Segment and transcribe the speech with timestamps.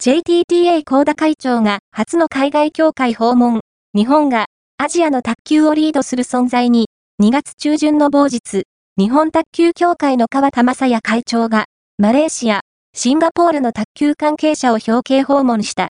[0.00, 3.60] JTTA 高田会長が初の海外協会訪問。
[3.96, 6.86] 日本がアジアの卓球をリードする存在に、
[7.20, 8.62] 2月中旬の某日、
[8.96, 11.64] 日本卓球協会の川田正也会長が、
[11.98, 12.60] マレーシア、
[12.94, 15.86] シンガポールの卓球関係者を表敬訪問した。